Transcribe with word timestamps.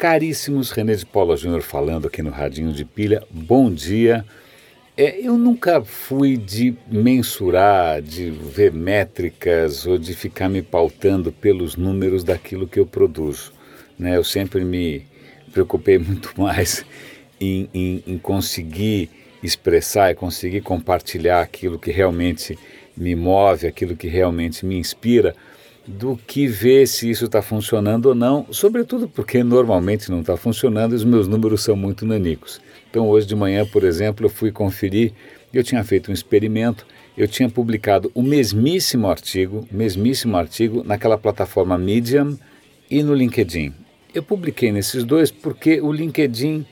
Caríssimos, 0.00 0.70
René 0.70 0.94
de 0.94 1.04
Paula 1.04 1.36
Júnior 1.36 1.60
falando 1.60 2.06
aqui 2.06 2.22
no 2.22 2.30
Radinho 2.30 2.72
de 2.72 2.86
Pilha. 2.86 3.22
Bom 3.30 3.70
dia. 3.70 4.24
É, 4.96 5.20
eu 5.20 5.36
nunca 5.36 5.84
fui 5.84 6.38
de 6.38 6.74
mensurar, 6.90 8.00
de 8.00 8.30
ver 8.30 8.72
métricas 8.72 9.86
ou 9.86 9.98
de 9.98 10.14
ficar 10.14 10.48
me 10.48 10.62
pautando 10.62 11.30
pelos 11.30 11.76
números 11.76 12.24
daquilo 12.24 12.66
que 12.66 12.80
eu 12.80 12.86
produzo. 12.86 13.52
Né? 13.98 14.16
Eu 14.16 14.24
sempre 14.24 14.64
me 14.64 15.04
preocupei 15.52 15.98
muito 16.00 16.32
mais 16.34 16.82
em, 17.38 17.68
em, 17.74 18.02
em 18.06 18.16
conseguir 18.16 19.10
expressar 19.42 20.12
e 20.12 20.14
conseguir 20.14 20.62
compartilhar 20.62 21.42
aquilo 21.42 21.78
que 21.78 21.90
realmente 21.90 22.58
me 22.96 23.14
move, 23.14 23.66
aquilo 23.66 23.94
que 23.94 24.08
realmente 24.08 24.64
me 24.64 24.78
inspira 24.78 25.36
do 25.90 26.16
que 26.16 26.46
ver 26.46 26.86
se 26.86 27.10
isso 27.10 27.24
está 27.24 27.42
funcionando 27.42 28.06
ou 28.06 28.14
não, 28.14 28.46
sobretudo 28.50 29.08
porque 29.08 29.42
normalmente 29.42 30.10
não 30.10 30.20
está 30.20 30.36
funcionando 30.36 30.92
e 30.92 30.96
os 30.96 31.04
meus 31.04 31.26
números 31.26 31.62
são 31.62 31.74
muito 31.74 32.06
nanicos. 32.06 32.60
Então, 32.88 33.08
hoje 33.08 33.26
de 33.26 33.34
manhã, 33.34 33.66
por 33.66 33.82
exemplo, 33.82 34.26
eu 34.26 34.30
fui 34.30 34.52
conferir, 34.52 35.12
eu 35.52 35.64
tinha 35.64 35.82
feito 35.82 36.10
um 36.10 36.14
experimento, 36.14 36.86
eu 37.16 37.26
tinha 37.26 37.48
publicado 37.48 38.10
o 38.14 38.22
mesmíssimo 38.22 39.08
artigo, 39.08 39.66
mesmíssimo 39.70 40.36
artigo 40.36 40.82
naquela 40.84 41.18
plataforma 41.18 41.76
Medium 41.76 42.38
e 42.90 43.02
no 43.02 43.12
LinkedIn. 43.12 43.72
Eu 44.14 44.22
publiquei 44.22 44.72
nesses 44.72 45.04
dois 45.04 45.30
porque 45.30 45.80
o 45.80 45.92
LinkedIn 45.92 46.64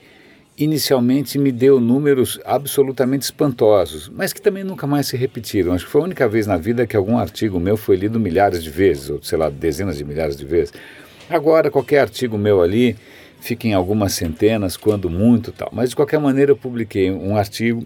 inicialmente 0.59 1.39
me 1.39 1.53
deu 1.53 1.79
números 1.79 2.37
absolutamente 2.43 3.23
espantosos, 3.23 4.11
mas 4.13 4.33
que 4.33 4.41
também 4.41 4.63
nunca 4.63 4.85
mais 4.85 5.07
se 5.07 5.15
repetiram. 5.15 5.71
Acho 5.71 5.85
que 5.85 5.91
foi 5.91 6.01
a 6.01 6.03
única 6.03 6.27
vez 6.27 6.45
na 6.45 6.57
vida 6.57 6.85
que 6.85 6.97
algum 6.97 7.17
artigo 7.17 7.59
meu 7.61 7.77
foi 7.77 7.95
lido 7.95 8.19
milhares 8.19 8.61
de 8.61 8.69
vezes, 8.69 9.09
ou 9.09 9.23
sei 9.23 9.37
lá, 9.37 9.49
dezenas 9.49 9.97
de 9.97 10.03
milhares 10.03 10.35
de 10.35 10.45
vezes. 10.45 10.73
Agora, 11.29 11.71
qualquer 11.71 12.01
artigo 12.01 12.37
meu 12.37 12.61
ali 12.61 12.97
fica 13.39 13.67
em 13.67 13.73
algumas 13.73 14.13
centenas, 14.13 14.75
quando 14.75 15.09
muito 15.09 15.53
tal. 15.53 15.69
Mas 15.71 15.91
de 15.91 15.95
qualquer 15.95 16.19
maneira, 16.19 16.51
eu 16.51 16.57
publiquei 16.57 17.09
um 17.09 17.37
artigo, 17.37 17.85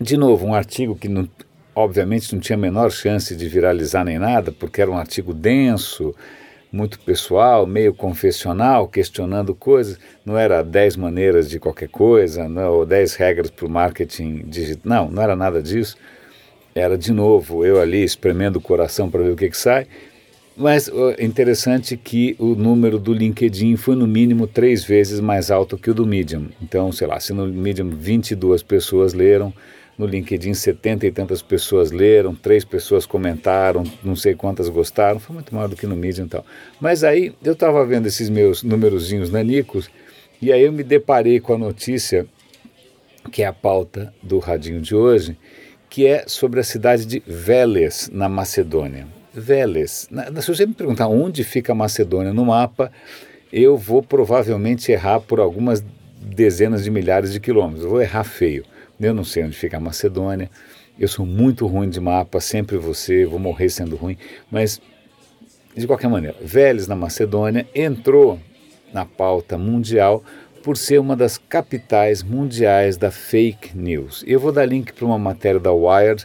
de 0.00 0.16
novo, 0.16 0.46
um 0.46 0.54
artigo 0.54 0.96
que 0.96 1.08
não, 1.08 1.28
obviamente 1.74 2.32
não 2.32 2.40
tinha 2.40 2.56
a 2.56 2.60
menor 2.60 2.90
chance 2.90 3.36
de 3.36 3.46
viralizar 3.46 4.04
nem 4.04 4.18
nada, 4.18 4.50
porque 4.50 4.80
era 4.80 4.90
um 4.90 4.96
artigo 4.96 5.34
denso 5.34 6.14
muito 6.74 6.98
pessoal, 6.98 7.64
meio 7.66 7.94
confessional, 7.94 8.88
questionando 8.88 9.54
coisas. 9.54 9.96
Não 10.26 10.36
era 10.36 10.60
10 10.60 10.96
maneiras 10.96 11.48
de 11.48 11.60
qualquer 11.60 11.88
coisa, 11.88 12.48
não, 12.48 12.72
ou 12.72 12.84
10 12.84 13.14
regras 13.14 13.48
para 13.48 13.64
o 13.64 13.70
marketing 13.70 14.42
digital. 14.48 14.82
Não, 14.84 15.10
não 15.10 15.22
era 15.22 15.36
nada 15.36 15.62
disso. 15.62 15.96
Era, 16.74 16.98
de 16.98 17.12
novo, 17.12 17.64
eu 17.64 17.80
ali 17.80 18.02
espremendo 18.02 18.56
o 18.56 18.60
coração 18.60 19.08
para 19.08 19.22
ver 19.22 19.30
o 19.30 19.36
que, 19.36 19.48
que 19.48 19.56
sai. 19.56 19.86
Mas 20.56 20.90
é 21.18 21.24
interessante 21.24 21.96
que 21.96 22.34
o 22.40 22.56
número 22.56 22.98
do 22.98 23.12
LinkedIn 23.12 23.76
foi 23.76 23.94
no 23.94 24.06
mínimo 24.06 24.48
três 24.48 24.84
vezes 24.84 25.20
mais 25.20 25.52
alto 25.52 25.78
que 25.78 25.90
o 25.90 25.94
do 25.94 26.04
Medium. 26.04 26.48
Então, 26.60 26.90
sei 26.90 27.06
lá, 27.06 27.20
se 27.20 27.32
no 27.32 27.46
Medium 27.46 27.90
22 27.90 28.64
pessoas 28.64 29.14
leram, 29.14 29.52
no 29.96 30.06
LinkedIn, 30.06 30.54
setenta 30.54 31.06
e 31.06 31.12
tantas 31.12 31.40
pessoas 31.40 31.90
leram, 31.90 32.34
três 32.34 32.64
pessoas 32.64 33.06
comentaram, 33.06 33.84
não 34.02 34.16
sei 34.16 34.34
quantas 34.34 34.68
gostaram, 34.68 35.20
foi 35.20 35.34
muito 35.34 35.54
maior 35.54 35.68
do 35.68 35.76
que 35.76 35.86
no 35.86 35.94
Medium 35.94 36.26
e 36.26 36.28
tal. 36.28 36.44
Mas 36.80 37.04
aí 37.04 37.32
eu 37.44 37.52
estava 37.52 37.84
vendo 37.86 38.06
esses 38.06 38.28
meus 38.28 38.62
numerozinhos 38.62 39.30
nanicos 39.30 39.88
e 40.42 40.52
aí 40.52 40.62
eu 40.62 40.72
me 40.72 40.82
deparei 40.82 41.38
com 41.40 41.54
a 41.54 41.58
notícia, 41.58 42.26
que 43.30 43.42
é 43.42 43.46
a 43.46 43.52
pauta 43.52 44.12
do 44.22 44.38
radinho 44.38 44.80
de 44.80 44.94
hoje, 44.94 45.38
que 45.88 46.06
é 46.06 46.24
sobre 46.26 46.58
a 46.58 46.64
cidade 46.64 47.06
de 47.06 47.22
Veles, 47.24 48.10
na 48.12 48.28
Macedônia. 48.28 49.06
Veles. 49.32 50.08
Se 50.42 50.48
você 50.48 50.66
me 50.66 50.74
perguntar 50.74 51.06
onde 51.06 51.44
fica 51.44 51.72
a 51.72 51.74
Macedônia 51.74 52.32
no 52.32 52.44
mapa, 52.44 52.90
eu 53.52 53.76
vou 53.76 54.02
provavelmente 54.02 54.90
errar 54.90 55.20
por 55.20 55.38
algumas 55.38 55.84
dezenas 56.20 56.82
de 56.82 56.90
milhares 56.90 57.32
de 57.32 57.38
quilômetros. 57.38 57.84
Eu 57.84 57.90
vou 57.90 58.02
errar 58.02 58.24
feio. 58.24 58.64
Eu 59.00 59.14
não 59.14 59.24
sei 59.24 59.44
onde 59.44 59.56
fica 59.56 59.76
a 59.76 59.80
Macedônia. 59.80 60.50
Eu 60.98 61.08
sou 61.08 61.26
muito 61.26 61.66
ruim 61.66 61.88
de 61.88 62.00
mapa, 62.00 62.40
sempre 62.40 62.76
você, 62.76 63.24
vou 63.24 63.38
morrer 63.38 63.68
sendo 63.68 63.96
ruim. 63.96 64.16
Mas, 64.50 64.80
de 65.76 65.86
qualquer 65.86 66.08
maneira, 66.08 66.36
Vélez, 66.40 66.86
na 66.86 66.94
Macedônia, 66.94 67.66
entrou 67.74 68.38
na 68.92 69.04
pauta 69.04 69.58
mundial 69.58 70.22
por 70.62 70.76
ser 70.76 70.98
uma 70.98 71.14
das 71.14 71.36
capitais 71.36 72.22
mundiais 72.22 72.96
da 72.96 73.10
fake 73.10 73.76
news. 73.76 74.24
Eu 74.26 74.40
vou 74.40 74.52
dar 74.52 74.64
link 74.64 74.92
para 74.92 75.04
uma 75.04 75.18
matéria 75.18 75.60
da 75.60 75.72
Wired. 75.72 76.24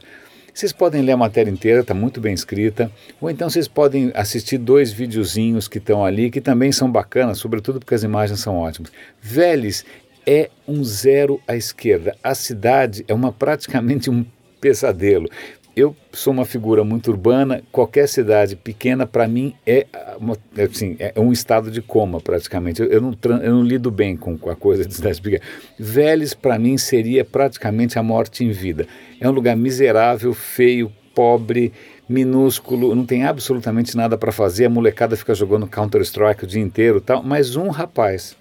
Vocês 0.53 0.71
podem 0.71 1.01
ler 1.01 1.13
a 1.13 1.17
matéria 1.17 1.51
inteira, 1.51 1.81
está 1.81 1.93
muito 1.93 2.21
bem 2.21 2.33
escrita, 2.33 2.91
ou 3.19 3.29
então 3.29 3.49
vocês 3.49 3.67
podem 3.67 4.11
assistir 4.13 4.57
dois 4.57 4.91
videozinhos 4.91 5.67
que 5.67 5.77
estão 5.77 6.05
ali, 6.05 6.29
que 6.29 6.41
também 6.41 6.71
são 6.71 6.91
bacanas, 6.91 7.37
sobretudo 7.37 7.79
porque 7.79 7.95
as 7.95 8.03
imagens 8.03 8.39
são 8.39 8.57
ótimas. 8.57 8.91
Vélez 9.21 9.85
é 10.29 10.51
um 10.67 10.83
zero 10.83 11.41
à 11.47 11.55
esquerda. 11.55 12.15
A 12.23 12.35
cidade 12.35 13.03
é 13.07 13.13
uma 13.15 13.31
praticamente 13.31 14.11
um 14.11 14.23
pesadelo. 14.61 15.27
Eu 15.75 15.95
sou 16.13 16.31
uma 16.31 16.45
figura 16.45 16.83
muito 16.83 17.09
urbana, 17.09 17.63
qualquer 17.71 18.07
cidade 18.07 18.55
pequena 18.55 19.07
para 19.07 19.27
mim 19.27 19.55
é, 19.65 19.87
uma, 20.19 20.37
assim, 20.63 20.95
é 20.99 21.19
um 21.19 21.31
estado 21.31 21.71
de 21.71 21.81
coma 21.81 22.21
praticamente. 22.21 22.79
Eu, 22.79 22.87
eu, 22.89 23.01
não, 23.01 23.17
eu 23.41 23.53
não 23.55 23.63
lido 23.63 23.89
bem 23.89 24.15
com, 24.15 24.37
com 24.37 24.51
a 24.51 24.55
coisa 24.55 24.85
de 24.85 24.93
cidade 24.93 25.19
pequena. 25.19 25.41
Vélez 25.79 26.35
para 26.35 26.59
mim 26.59 26.77
seria 26.77 27.25
praticamente 27.25 27.97
a 27.97 28.03
morte 28.03 28.43
em 28.43 28.51
vida. 28.51 28.85
É 29.19 29.27
um 29.27 29.31
lugar 29.31 29.57
miserável, 29.57 30.31
feio, 30.35 30.91
pobre, 31.15 31.73
minúsculo, 32.07 32.93
não 32.93 33.05
tem 33.05 33.23
absolutamente 33.23 33.97
nada 33.97 34.15
para 34.15 34.31
fazer. 34.31 34.65
A 34.65 34.69
molecada 34.69 35.17
fica 35.17 35.33
jogando 35.33 35.65
Counter-Strike 35.65 36.43
o 36.43 36.47
dia 36.47 36.61
inteiro, 36.61 37.01
tal. 37.01 37.23
Mas 37.23 37.55
um 37.55 37.69
rapaz 37.69 38.37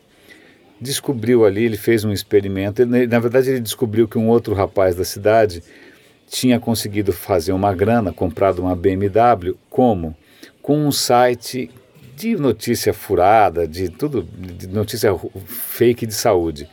descobriu 0.81 1.45
ali, 1.45 1.65
ele 1.65 1.77
fez 1.77 2.05
um 2.05 2.13
experimento. 2.13 2.83
Ele, 2.83 3.07
na 3.07 3.19
verdade, 3.19 3.51
ele 3.51 3.61
descobriu 3.61 4.07
que 4.07 4.19
um 4.19 4.29
outro 4.29 4.55
rapaz 4.55 4.95
da 4.95 5.05
cidade 5.05 5.63
tinha 6.29 6.61
conseguido 6.61 7.13
fazer 7.13 7.53
uma 7.53 7.75
grana, 7.75 8.13
comprado 8.13 8.61
uma 8.61 8.77
BMW, 8.77 9.57
como? 9.71 10.15
Com 10.61 10.87
um 10.87 10.93
site 10.93 11.71
de 12.15 12.37
notícia 12.37 12.93
furada, 12.93 13.67
de 13.67 13.89
tudo, 13.89 14.23
de 14.23 14.67
notícia 14.67 15.15
fake 15.47 16.07
de 16.07 16.15
saúde. 16.15 16.69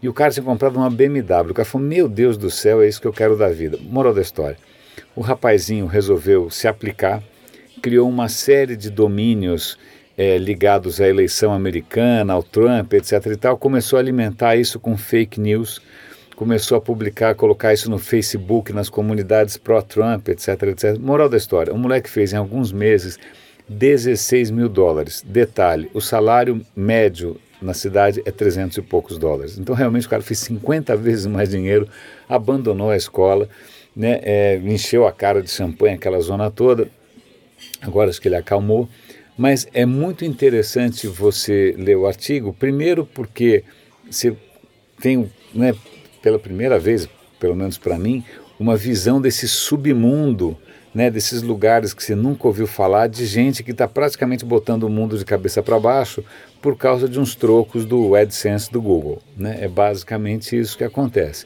E 0.00 0.08
o 0.08 0.12
cara 0.12 0.30
tinha 0.30 0.44
comprado 0.44 0.76
uma 0.76 0.90
BMW. 0.90 1.50
O 1.50 1.54
cara 1.54 1.66
falou: 1.66 1.86
Meu 1.86 2.08
Deus 2.08 2.36
do 2.36 2.50
céu, 2.50 2.82
é 2.82 2.88
isso 2.88 3.00
que 3.00 3.06
eu 3.06 3.12
quero 3.12 3.36
da 3.36 3.48
vida. 3.48 3.78
Moral 3.82 4.14
da 4.14 4.22
história: 4.22 4.56
o 5.16 5.20
rapazinho 5.20 5.86
resolveu 5.86 6.50
se 6.50 6.68
aplicar, 6.68 7.22
criou 7.82 8.08
uma 8.08 8.28
série 8.28 8.76
de 8.76 8.90
domínios 8.90 9.78
é, 10.16 10.38
ligados 10.38 11.00
à 11.00 11.08
eleição 11.08 11.52
americana, 11.52 12.32
ao 12.32 12.42
Trump, 12.42 12.92
etc. 12.92 13.26
e 13.26 13.36
tal, 13.36 13.56
começou 13.56 13.96
a 13.96 14.00
alimentar 14.00 14.56
isso 14.56 14.78
com 14.78 14.96
fake 14.96 15.40
news, 15.40 15.80
começou 16.36 16.78
a 16.78 16.80
publicar, 16.80 17.34
colocar 17.34 17.72
isso 17.72 17.90
no 17.90 17.98
Facebook, 17.98 18.72
nas 18.72 18.88
comunidades 18.88 19.56
pró-Trump, 19.56 20.28
etc, 20.28 20.48
etc. 20.64 20.98
Moral 20.98 21.28
da 21.28 21.36
história, 21.36 21.72
o 21.72 21.78
moleque 21.78 22.08
fez 22.08 22.32
em 22.32 22.36
alguns 22.36 22.72
meses 22.72 23.18
16 23.68 24.50
mil 24.50 24.68
dólares. 24.68 25.24
Detalhe, 25.26 25.90
o 25.94 26.00
salário 26.00 26.60
médio 26.76 27.40
na 27.60 27.72
cidade 27.72 28.22
é 28.24 28.30
300 28.30 28.76
e 28.76 28.82
poucos 28.82 29.16
dólares. 29.18 29.58
Então, 29.58 29.74
realmente, 29.74 30.06
o 30.06 30.10
cara 30.10 30.22
fez 30.22 30.38
50 30.40 30.94
vezes 30.96 31.26
mais 31.26 31.48
dinheiro, 31.48 31.88
abandonou 32.28 32.90
a 32.90 32.96
escola, 32.96 33.48
né, 33.96 34.20
é, 34.22 34.56
encheu 34.58 35.06
a 35.06 35.12
cara 35.12 35.40
de 35.40 35.50
champanhe 35.50 35.94
aquela 35.94 36.20
zona 36.20 36.50
toda. 36.50 36.88
Agora 37.80 38.10
acho 38.10 38.20
que 38.20 38.28
ele 38.28 38.36
acalmou 38.36 38.88
mas 39.36 39.66
é 39.72 39.84
muito 39.84 40.24
interessante 40.24 41.06
você 41.06 41.74
ler 41.78 41.96
o 41.96 42.06
artigo, 42.06 42.52
primeiro 42.52 43.04
porque 43.04 43.64
você 44.10 44.36
tem, 45.00 45.30
né, 45.52 45.74
pela 46.22 46.38
primeira 46.38 46.78
vez, 46.78 47.08
pelo 47.38 47.54
menos 47.56 47.76
para 47.76 47.98
mim, 47.98 48.24
uma 48.58 48.76
visão 48.76 49.20
desse 49.20 49.48
submundo, 49.48 50.56
né, 50.94 51.10
desses 51.10 51.42
lugares 51.42 51.92
que 51.92 52.04
você 52.04 52.14
nunca 52.14 52.46
ouviu 52.46 52.66
falar, 52.66 53.08
de 53.08 53.26
gente 53.26 53.64
que 53.64 53.72
está 53.72 53.88
praticamente 53.88 54.44
botando 54.44 54.84
o 54.84 54.88
mundo 54.88 55.18
de 55.18 55.24
cabeça 55.24 55.62
para 55.62 55.78
baixo 55.80 56.24
por 56.62 56.76
causa 56.76 57.08
de 57.08 57.18
uns 57.18 57.34
trocos 57.34 57.84
do 57.84 58.14
AdSense 58.14 58.70
do 58.70 58.80
Google. 58.80 59.20
Né? 59.36 59.58
É 59.60 59.68
basicamente 59.68 60.56
isso 60.58 60.78
que 60.78 60.84
acontece. 60.84 61.44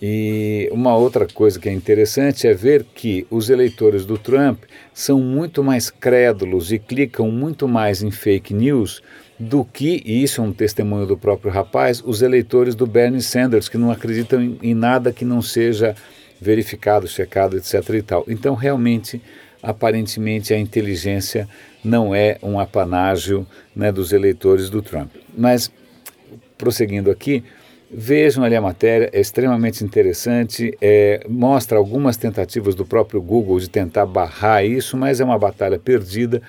E 0.00 0.68
uma 0.72 0.94
outra 0.94 1.26
coisa 1.26 1.58
que 1.58 1.68
é 1.68 1.72
interessante 1.72 2.46
é 2.46 2.52
ver 2.52 2.84
que 2.94 3.26
os 3.30 3.48
eleitores 3.48 4.04
do 4.04 4.18
Trump 4.18 4.64
são 4.92 5.20
muito 5.20 5.64
mais 5.64 5.88
crédulos 5.88 6.70
e 6.70 6.78
clicam 6.78 7.30
muito 7.30 7.66
mais 7.66 8.02
em 8.02 8.10
fake 8.10 8.52
news 8.52 9.02
do 9.38 9.64
que, 9.64 10.02
e 10.04 10.22
isso 10.22 10.40
é 10.40 10.44
um 10.44 10.52
testemunho 10.52 11.06
do 11.06 11.16
próprio 11.16 11.50
rapaz, 11.50 12.02
os 12.04 12.22
eleitores 12.22 12.74
do 12.74 12.86
Bernie 12.86 13.22
Sanders, 13.22 13.68
que 13.68 13.78
não 13.78 13.90
acreditam 13.90 14.42
em, 14.42 14.58
em 14.62 14.74
nada 14.74 15.12
que 15.12 15.24
não 15.24 15.40
seja 15.42 15.94
verificado, 16.40 17.06
checado, 17.06 17.56
etc. 17.56 17.88
e 17.90 18.02
tal. 18.02 18.24
Então, 18.28 18.54
realmente, 18.54 19.20
aparentemente, 19.62 20.52
a 20.52 20.58
inteligência 20.58 21.48
não 21.82 22.14
é 22.14 22.38
um 22.42 22.58
apanágio 22.58 23.46
né, 23.74 23.92
dos 23.92 24.12
eleitores 24.12 24.68
do 24.68 24.82
Trump. 24.82 25.10
Mas, 25.36 25.70
prosseguindo 26.58 27.10
aqui, 27.10 27.44
Vejam 27.98 28.44
ali 28.44 28.54
a 28.54 28.60
matéria, 28.60 29.08
é 29.10 29.18
extremamente 29.18 29.82
interessante, 29.82 30.76
é, 30.82 31.24
mostra 31.26 31.78
algumas 31.78 32.18
tentativas 32.18 32.74
do 32.74 32.84
próprio 32.84 33.22
Google 33.22 33.58
de 33.58 33.70
tentar 33.70 34.04
barrar 34.04 34.62
isso, 34.66 34.98
mas 34.98 35.18
é 35.18 35.24
uma 35.24 35.38
batalha 35.38 35.78
perdida. 35.78 36.42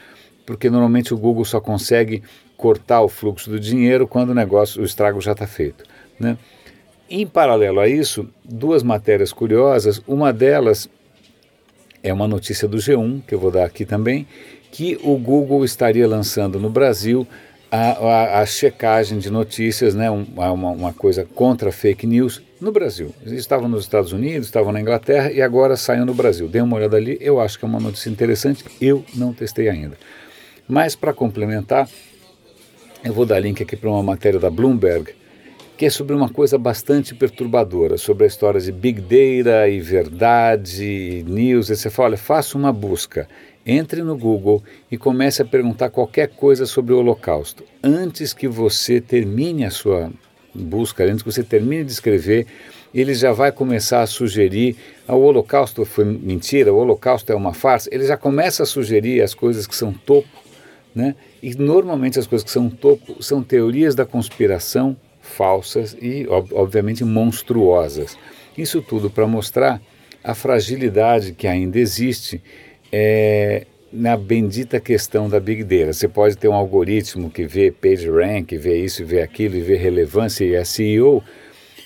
porque 0.46 0.70
normalmente 0.70 1.14
o 1.14 1.18
Google 1.18 1.46
só 1.46 1.62
consegue 1.62 2.22
cortar 2.58 3.02
o 3.02 3.08
fluxo 3.08 3.50
do 3.50 3.58
dinheiro 3.58 4.06
quando 4.06 4.32
o 4.32 4.34
negócio, 4.34 4.82
o 4.82 4.86
estrago 4.86 5.22
já 5.22 5.32
está 5.32 5.48
feito. 5.48 5.86
Né? 6.20 6.38
Em 7.10 7.26
paralelo 7.26 7.80
a 7.80 7.88
isso, 7.88 8.28
duas 8.44 8.84
matérias 8.84 9.32
curiosas. 9.32 10.02
Uma 10.06 10.34
delas 10.34 10.90
é 12.04 12.12
uma 12.12 12.28
notícia 12.28 12.68
do 12.68 12.76
G1, 12.76 13.22
que 13.26 13.34
eu 13.34 13.40
vou 13.40 13.52
dar 13.52 13.64
aqui 13.64 13.86
também, 13.86 14.28
que 14.70 15.00
o 15.02 15.18
Google 15.18 15.64
estaria 15.64 16.08
lançando 16.08 16.60
no 16.60 16.70
Brasil 16.70 17.26
a, 17.72 17.92
a, 17.92 18.42
a 18.42 18.46
checagem 18.46 19.20
de 19.20 19.30
notícias, 19.30 19.94
né, 19.94 20.10
uma, 20.10 20.52
uma 20.52 20.94
coisa 20.94 21.26
contra 21.26 21.72
fake 21.72 22.08
news 22.08 22.42
no 22.60 22.72
Brasil. 22.72 23.14
Eles 23.26 23.40
estavam 23.40 23.68
nos 23.68 23.82
Estados 23.84 24.12
Unidos, 24.12 24.48
estavam 24.48 24.72
na 24.72 24.82
Inglaterra 24.82 25.32
e 25.32 25.42
agora 25.42 25.76
saem 25.76 26.06
no 26.06 26.14
Brasil. 26.14 26.48
Dê 26.48 26.62
uma 26.62 26.78
olhada 26.78 26.98
ali, 26.98 27.18
eu 27.22 27.40
acho 27.40 27.60
que 27.60 27.66
é 27.66 27.68
uma 27.68 27.80
notícia 27.80 28.10
interessante, 28.10 28.64
eu 28.82 29.04
não 29.14 29.34
testei 29.34 29.70
ainda. 29.70 29.98
Mas 30.68 30.96
para 30.96 31.14
complementar, 31.14 31.90
eu 33.04 33.14
vou 33.14 33.26
dar 33.26 33.40
link 33.40 33.62
aqui 33.62 33.76
para 33.76 33.90
uma 33.90 34.04
matéria 34.04 34.40
da 34.40 34.50
Bloomberg, 34.50 35.14
que 35.78 35.86
é 35.86 35.90
sobre 35.90 36.16
uma 36.16 36.28
coisa 36.28 36.58
bastante 36.58 37.14
perturbadora, 37.14 37.98
sobre 37.98 38.24
a 38.24 38.28
história 38.28 38.60
de 38.60 38.72
Big 38.72 39.00
Data 39.00 39.70
e 39.70 39.80
verdade, 39.80 40.84
e 40.84 41.24
news. 41.24 41.70
E 41.70 41.76
você 41.76 41.90
fala, 41.90 42.10
olha, 42.10 42.18
faça 42.18 42.58
uma 42.58 42.74
busca, 42.74 43.28
entre 43.68 44.02
no 44.02 44.18
Google 44.18 44.64
e 44.90 44.98
comece 44.98 45.42
a 45.42 45.46
perguntar 45.46 45.90
qualquer 45.90 46.30
coisa 46.30 46.66
sobre 46.66 46.94
o 46.94 47.00
Holocausto. 47.00 47.66
Antes 47.84 48.32
que 48.32 48.48
você 48.48 49.02
termine 49.02 49.66
a 49.66 49.70
sua 49.70 50.10
busca, 50.56 51.04
antes 51.04 51.22
que 51.22 51.32
você 51.32 51.44
termine 51.44 51.84
de 51.84 51.92
escrever, 51.92 52.48
ele 52.94 53.14
já 53.14 53.34
vai 53.34 53.52
começar 53.52 54.02
a 54.02 54.08
sugerir, 54.08 54.78
ah, 55.06 55.16
o 55.16 55.22
Holocausto 55.22 55.84
foi 55.84 56.06
mentira, 56.06 56.74
o 56.74 56.78
Holocausto 56.78 57.32
é 57.32 57.36
uma 57.36 57.54
farsa, 57.54 57.90
ele 57.92 58.08
já 58.08 58.16
começa 58.16 58.64
a 58.64 58.66
sugerir 58.66 59.22
as 59.22 59.34
coisas 59.34 59.68
que 59.68 59.76
são 59.76 59.92
topo, 59.92 60.30
né? 60.96 61.14
E 61.44 61.54
normalmente 61.54 62.18
as 62.18 62.26
coisas 62.26 62.46
que 62.46 62.50
são 62.50 62.70
topo 62.70 63.22
são 63.22 63.44
teorias 63.44 63.94
da 63.94 64.06
conspiração 64.06 64.96
falsas 65.22 65.96
e, 66.02 66.26
obviamente, 66.30 67.04
monstruosas. 67.04 68.18
Isso 68.58 68.82
tudo 68.82 69.10
para 69.10 69.28
mostrar 69.28 69.82
a 70.24 70.34
fragilidade 70.34 71.34
que 71.34 71.46
ainda 71.46 71.78
existe 71.78 72.42
é, 72.92 73.66
na 73.92 74.18
bendita 74.18 74.80
questão 74.80 75.30
da 75.30 75.40
Big 75.40 75.64
Data. 75.64 75.94
Você 75.94 76.08
pode 76.08 76.38
ter 76.38 76.48
um 76.48 76.54
algoritmo 76.54 77.30
que 77.30 77.46
vê 77.46 77.72
PageRank, 77.72 78.56
vê 78.58 78.80
isso, 78.80 79.06
vê 79.06 79.22
aquilo, 79.22 79.56
e 79.56 79.62
vê 79.62 79.76
relevância 79.76 80.44
e 80.46 80.66
SEO, 80.66 81.24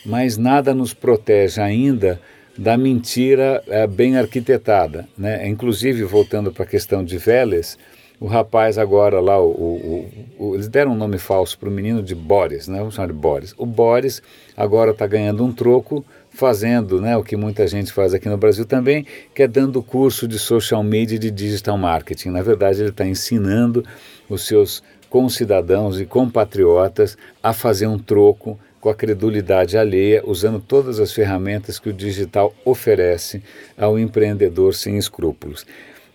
mas 0.05 0.37
nada 0.37 0.73
nos 0.73 0.93
protege 0.93 1.61
ainda 1.61 2.19
da 2.57 2.77
mentira 2.77 3.63
é, 3.67 3.87
bem 3.87 4.17
arquitetada. 4.17 5.07
Né? 5.17 5.47
Inclusive, 5.47 6.03
voltando 6.03 6.51
para 6.51 6.63
a 6.63 6.67
questão 6.67 7.03
de 7.03 7.17
Vélez, 7.17 7.77
o 8.19 8.27
rapaz 8.27 8.77
agora 8.77 9.19
lá, 9.19 9.41
o, 9.41 9.49
o, 9.49 10.09
o, 10.37 10.55
eles 10.55 10.67
deram 10.67 10.91
um 10.91 10.95
nome 10.95 11.17
falso 11.17 11.57
para 11.57 11.67
o 11.67 11.71
menino 11.71 12.03
de 12.03 12.13
Boris, 12.13 12.67
né? 12.67 12.77
Vamos 12.77 12.93
chamar 12.93 13.07
de 13.07 13.13
Boris. 13.13 13.55
O 13.57 13.65
Boris 13.65 14.21
agora 14.55 14.91
está 14.91 15.07
ganhando 15.07 15.43
um 15.43 15.51
troco 15.51 16.05
fazendo 16.31 17.01
né, 17.01 17.15
o 17.15 17.23
que 17.23 17.35
muita 17.35 17.67
gente 17.67 17.91
faz 17.91 18.13
aqui 18.13 18.27
no 18.27 18.37
Brasil 18.37 18.65
também, 18.65 19.05
que 19.35 19.43
é 19.43 19.47
dando 19.47 19.83
curso 19.83 20.27
de 20.27 20.39
social 20.39 20.81
media 20.81 21.17
e 21.17 21.19
de 21.19 21.29
digital 21.29 21.77
marketing. 21.77 22.29
Na 22.29 22.41
verdade, 22.41 22.81
ele 22.81 22.89
está 22.89 23.05
ensinando 23.05 23.85
os 24.29 24.47
seus 24.47 24.81
concidadãos 25.09 25.99
e 25.99 26.05
compatriotas 26.05 27.17
a 27.43 27.51
fazer 27.53 27.85
um 27.85 27.99
troco 27.99 28.57
com 28.79 28.89
a 28.89 28.95
credulidade 28.95 29.77
alheia, 29.77 30.23
usando 30.25 30.59
todas 30.59 30.99
as 30.99 31.11
ferramentas 31.13 31.77
que 31.77 31.89
o 31.89 31.93
digital 31.93 32.55
oferece 32.65 33.43
ao 33.77 33.99
empreendedor 33.99 34.73
sem 34.73 34.97
escrúpulos. 34.97 35.65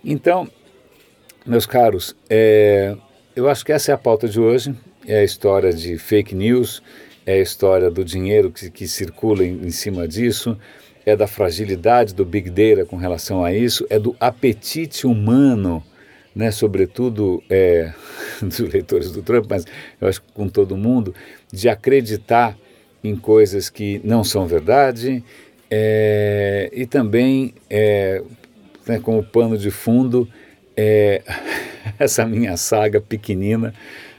Então, 0.05 0.49
meus 1.45 1.65
caros, 1.67 2.17
é, 2.29 2.97
eu 3.37 3.49
acho 3.49 3.65
que 3.65 3.71
essa 3.71 3.93
é 3.93 3.95
a 3.95 3.99
pauta 3.99 4.29
de 4.29 4.41
hoje. 4.41 4.75
É 5.07 5.19
a 5.21 5.25
história 5.25 5.73
de 5.73 5.97
fake 5.99 6.35
news, 6.35 6.83
é 7.27 7.35
a 7.35 7.41
história 7.41 7.91
do 7.91 8.05
dinheiro 8.05 8.51
que, 8.53 8.71
que 8.71 8.87
circula 8.87 9.45
em, 9.45 9.67
em 9.67 9.71
cima 9.71 10.07
disso, 10.07 10.57
é 11.05 11.17
da 11.17 11.27
fragilidade 11.27 12.15
do 12.15 12.25
Big 12.25 12.49
Data 12.49 12.87
com 12.87 12.97
relação 12.97 13.45
a 13.45 13.53
isso, 13.53 13.85
é 13.91 13.99
do 13.99 14.17
apetite 14.21 15.07
humano, 15.07 15.83
né, 16.35 16.51
sobretudo 16.51 17.43
é, 17.51 17.93
dos 18.41 18.61
leitores 18.61 19.11
do 19.11 19.23
Trump, 19.23 19.47
mas 19.51 19.67
eu 20.01 20.07
acho 20.07 20.23
que 20.23 20.33
com 20.33 20.49
todo 20.49 20.77
mundo, 20.77 21.15
de 21.53 21.69
acreditar 21.69 22.57
em 23.03 23.17
coisas 23.17 23.69
que 23.69 24.01
não 24.05 24.23
são 24.23 24.47
verdade 24.47 25.23
é, 25.71 26.71
e 26.73 26.87
também, 26.87 27.55
é, 27.69 28.23
né, 28.87 29.01
como 29.01 29.23
pano 29.23 29.59
de 29.59 29.71
fundo, 29.71 30.29
é, 30.77 31.23
essa 31.99 32.25
minha 32.25 32.57
saga 32.57 33.01
pequenina 33.01 33.75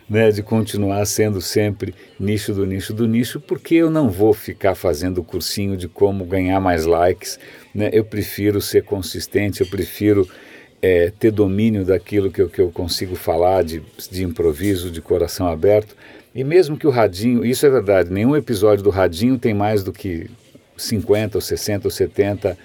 né, 0.10 0.32
de 0.32 0.42
continuar 0.42 1.06
sendo 1.06 1.42
sempre 1.42 1.94
nicho 2.20 2.54
do 2.54 2.66
nicho 2.66 2.94
do 2.94 3.08
nicho, 3.08 3.40
porque 3.40 3.76
eu 3.76 3.90
não 3.90 4.10
vou 4.10 4.34
ficar 4.34 4.74
fazendo 4.76 5.24
cursinho 5.24 5.76
de 5.76 5.88
como 5.88 6.26
ganhar 6.26 6.60
mais 6.62 6.86
likes. 6.86 7.40
Né? 7.76 7.90
Eu 7.92 8.06
prefiro 8.06 8.62
ser 8.62 8.84
consistente, 8.84 9.62
eu 9.62 9.68
prefiro 9.68 10.28
é, 10.82 11.12
ter 11.20 11.32
domínio 11.32 11.84
daquilo 11.84 12.32
que 12.32 12.42
eu, 12.42 12.50
que 12.50 12.62
eu 12.62 12.72
consigo 12.72 13.16
falar 13.16 13.64
de, 13.64 13.82
de 14.10 14.24
improviso, 14.24 14.90
de 14.90 15.02
coração 15.02 15.48
aberto. 15.48 15.96
E 16.34 16.44
mesmo 16.44 16.78
que 16.78 16.88
o 16.88 16.92
Radinho, 16.92 17.44
isso 17.44 17.66
é 17.66 17.70
verdade, 17.70 18.12
nenhum 18.12 18.36
episódio 18.36 18.84
do 18.84 18.90
Radinho 18.90 19.38
tem 19.38 19.54
mais 19.54 19.84
do 19.84 19.92
que 19.92 20.30
50 20.78 21.38
ou 21.38 21.42
60 21.42 21.88
ou 21.88 21.92
70 21.92 22.58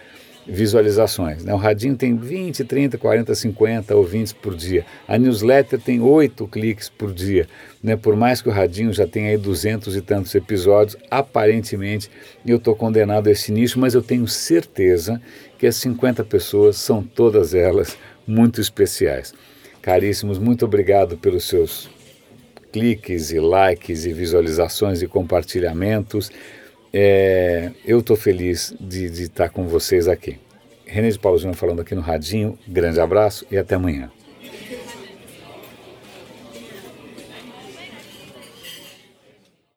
visualizações. 0.46 1.44
Né? 1.44 1.54
O 1.54 1.56
Radinho 1.56 1.96
tem 1.96 2.16
20, 2.16 2.64
30, 2.64 2.98
40, 2.98 3.34
50 3.34 3.94
ouvintes 3.94 4.32
por 4.32 4.54
dia. 4.54 4.84
A 5.06 5.18
newsletter 5.18 5.80
tem 5.80 6.00
8 6.00 6.46
cliques 6.48 6.88
por 6.88 7.12
dia. 7.12 7.46
Né? 7.82 7.96
Por 7.96 8.16
mais 8.16 8.42
que 8.42 8.48
o 8.48 8.52
Radinho 8.52 8.92
já 8.92 9.06
tenha 9.06 9.30
aí 9.30 9.36
200 9.36 9.96
e 9.96 10.00
tantos 10.00 10.34
episódios, 10.34 10.96
aparentemente 11.10 12.10
eu 12.46 12.56
estou 12.56 12.74
condenado 12.74 13.28
a 13.28 13.30
esse 13.30 13.52
nicho, 13.52 13.78
mas 13.78 13.94
eu 13.94 14.02
tenho 14.02 14.26
certeza 14.26 15.20
que 15.58 15.66
as 15.66 15.76
50 15.76 16.24
pessoas 16.24 16.76
são 16.76 17.02
todas 17.02 17.54
elas 17.54 17.96
muito 18.26 18.60
especiais. 18.60 19.32
Caríssimos, 19.80 20.38
muito 20.38 20.64
obrigado 20.64 21.16
pelos 21.16 21.44
seus 21.44 21.88
cliques 22.72 23.30
e 23.30 23.38
likes 23.38 24.06
e 24.06 24.12
visualizações 24.12 25.02
e 25.02 25.06
compartilhamentos. 25.06 26.30
É, 26.92 27.70
eu 27.84 28.00
estou 28.00 28.16
feliz 28.16 28.74
de, 28.78 29.06
estar 29.06 29.48
com 29.48 29.66
vocês 29.66 30.06
aqui. 30.06 30.38
René 30.84 31.08
de 31.08 31.18
Paulo 31.18 31.38
Júnior 31.38 31.56
falando 31.56 31.80
aqui 31.80 31.94
no 31.94 32.02
Radinho. 32.02 32.58
Grande 32.68 33.00
abraço 33.00 33.46
e 33.50 33.56
até 33.56 33.76
amanhã. 33.76 34.10